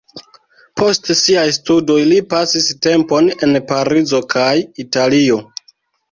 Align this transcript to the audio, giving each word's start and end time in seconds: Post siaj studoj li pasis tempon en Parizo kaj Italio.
Post 0.79 1.09
siaj 1.17 1.41
studoj 1.57 1.97
li 2.11 2.17
pasis 2.31 2.69
tempon 2.85 3.27
en 3.47 3.53
Parizo 3.73 4.23
kaj 4.35 4.49
Italio. 4.85 5.37